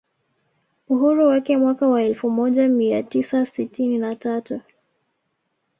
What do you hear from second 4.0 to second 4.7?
tatu